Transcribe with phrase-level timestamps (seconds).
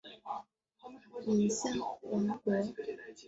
[1.27, 1.99] 敏象王
[2.39, 2.41] 国。